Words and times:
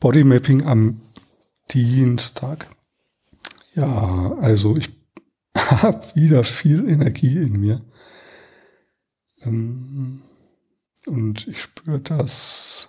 Bodymapping 0.00 0.66
am 0.66 1.00
Dienstag. 1.70 2.66
Ja, 3.74 4.34
also 4.40 4.76
ich 4.76 4.90
habe 5.56 6.14
wieder 6.14 6.42
viel 6.42 6.88
Energie 6.88 7.36
in 7.36 7.60
mir. 7.60 7.84
Ähm, 9.42 10.22
und 11.06 11.46
ich 11.46 11.62
spüre 11.62 12.00
das. 12.00 12.88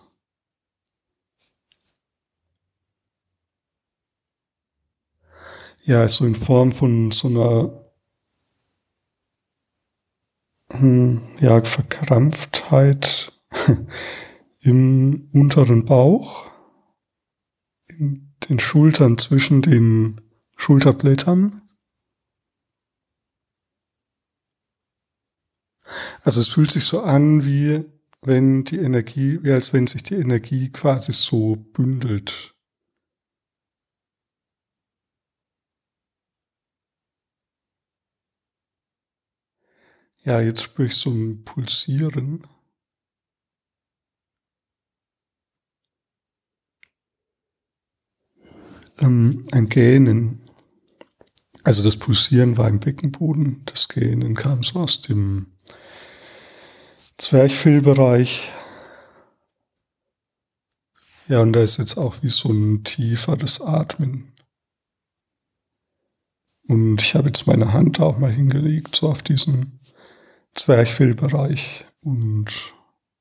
Ja, 5.84 6.08
so 6.08 6.26
in 6.26 6.36
Form 6.36 6.72
von 6.72 7.12
so 7.12 7.28
einer 7.28 7.82
hm, 10.70 11.22
ja, 11.40 11.64
Verkrampftheit 11.64 13.34
im 14.62 15.30
unteren 15.34 15.86
Bauch, 15.86 16.51
in 18.00 18.34
den 18.50 18.60
Schultern 18.60 19.18
zwischen 19.18 19.62
den 19.62 20.22
Schulterblättern. 20.58 21.62
Also 26.24 26.42
es 26.42 26.50
fühlt 26.50 26.72
sich 26.72 26.84
so 26.86 27.02
an, 27.02 27.46
wie 27.46 27.84
wenn 28.22 28.64
die 28.64 28.78
Energie, 28.78 29.40
wie 29.42 29.52
als 29.52 29.74
wenn 29.74 29.88
sich 29.88 30.04
die 30.04 30.16
Energie 30.16 30.72
quasi 30.72 31.12
so 31.12 31.56
bündelt. 31.56 32.56
Ja, 40.24 40.40
jetzt 40.40 40.62
spüre 40.62 40.88
ich 40.88 40.96
so 40.96 41.10
ein 41.10 41.44
Pulsieren. 41.44 42.46
Ähm, 49.02 49.46
ein 49.52 49.68
Gähnen. 49.68 50.40
Also 51.64 51.84
das 51.84 51.98
Pulsieren 51.98 52.58
war 52.58 52.70
im 52.70 52.80
Beckenboden, 52.80 53.64
das 53.66 53.88
Gähnen 53.88 54.36
kam 54.36 54.64
so 54.64 54.80
aus 54.80 55.02
dem 55.02 55.48
Zwerchfellbereich. 57.18 58.52
Ja, 61.28 61.42
und 61.42 61.54
da 61.54 61.62
ist 61.62 61.78
jetzt 61.78 61.98
auch 61.98 62.16
wie 62.24 62.30
so 62.30 62.50
ein 62.50 62.84
tieferes 62.84 63.62
Atmen. 63.62 64.34
Und 66.68 67.02
ich 67.02 67.16
habe 67.16 67.28
jetzt 67.28 67.48
meine 67.48 67.74
Hand 67.74 68.00
auch 68.00 68.18
mal 68.18 68.32
hingelegt, 68.32 68.96
so 68.96 69.10
auf 69.10 69.22
diesen 69.22 69.80
Zwerchfellbereich 70.56 71.86
und 72.02 72.74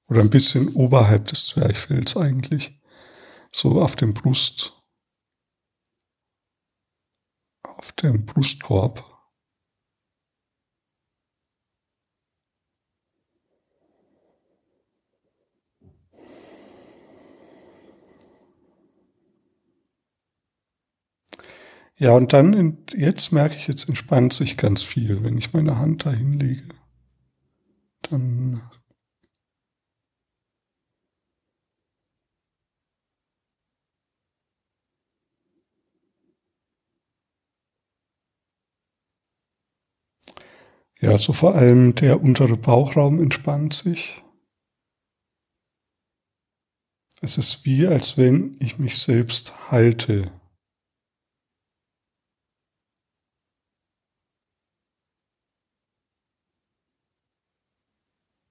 oder 0.09 0.23
ein 0.23 0.31
bisschen 0.31 0.69
oberhalb 0.75 1.27
des 1.27 1.47
Zwerchfells 1.47 2.17
eigentlich, 2.17 2.81
so 3.53 3.81
auf 3.81 3.97
dem 3.97 4.13
Brust, 4.13 4.80
auf 7.63 7.93
dem 7.93 8.27
Brustkorb. 8.27 9.03
Ja, 21.99 22.13
und 22.13 22.33
dann, 22.33 22.79
jetzt 22.97 23.31
merke 23.31 23.57
ich, 23.57 23.67
jetzt 23.69 23.87
entspannt 23.89 24.33
sich 24.33 24.57
ganz 24.57 24.83
viel, 24.83 25.23
wenn 25.23 25.37
ich 25.37 25.53
meine 25.53 25.79
Hand 25.79 26.07
da 26.07 26.11
hinlege. 26.11 26.63
Dann 28.03 28.61
Ja, 41.03 41.17
so 41.17 41.33
vor 41.33 41.55
allem 41.55 41.95
der 41.95 42.21
untere 42.23 42.59
Bauchraum 42.59 43.21
entspannt 43.23 43.73
sich. 43.73 44.23
Es 47.23 47.39
ist 47.39 47.65
wie, 47.65 47.87
als 47.87 48.19
wenn 48.19 48.57
ich 48.61 48.79
mich 48.79 48.99
selbst 48.99 49.71
halte. 49.71 50.31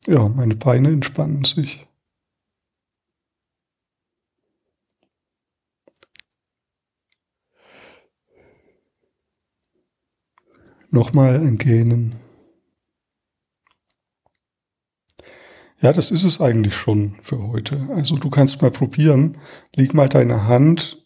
Ja, 0.07 0.27
meine 0.27 0.55
Beine 0.55 0.89
entspannen 0.89 1.43
sich. 1.43 1.85
Nochmal 10.89 11.45
ein 11.45 11.59
Gähnen. 11.59 12.28
Ja, 15.81 15.93
das 15.93 16.11
ist 16.11 16.25
es 16.25 16.41
eigentlich 16.41 16.75
schon 16.75 17.15
für 17.21 17.41
heute. 17.47 17.87
Also 17.93 18.17
du 18.17 18.29
kannst 18.29 18.61
mal 18.61 18.71
probieren, 18.71 19.37
leg 19.75 19.93
mal 19.93 20.09
deine 20.09 20.45
Hand 20.45 21.01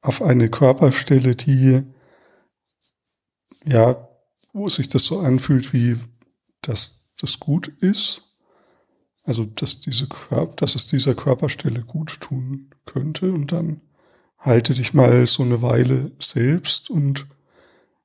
auf 0.00 0.22
eine 0.22 0.48
Körperstelle, 0.48 1.36
die, 1.36 1.82
ja, 3.64 4.08
wo 4.52 4.68
sich 4.68 4.88
das 4.88 5.04
so 5.04 5.20
anfühlt, 5.20 5.72
wie 5.72 5.96
das 6.62 7.12
das 7.20 7.38
gut 7.38 7.68
ist, 7.80 8.36
also 9.24 9.44
dass, 9.44 9.80
diese 9.80 10.06
Körper, 10.06 10.54
dass 10.56 10.74
es 10.74 10.86
dieser 10.86 11.14
Körperstelle 11.14 11.82
gut 11.82 12.20
tun 12.20 12.70
könnte. 12.84 13.32
Und 13.32 13.52
dann 13.52 13.82
halte 14.38 14.74
dich 14.74 14.94
mal 14.94 15.26
so 15.26 15.42
eine 15.42 15.62
Weile 15.62 16.12
selbst 16.18 16.90
und 16.90 17.26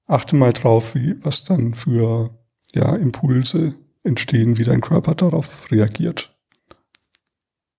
achte 0.08 0.36
mal 0.36 0.54
drauf, 0.54 0.96
wie, 0.96 1.24
was 1.24 1.44
dann 1.44 1.74
für 1.74 2.38
ja, 2.74 2.96
Impulse 2.96 3.76
entstehen, 4.04 4.58
wie 4.58 4.64
dein 4.64 4.82
Körper 4.82 5.16
darauf 5.16 5.72
reagiert. 5.72 6.36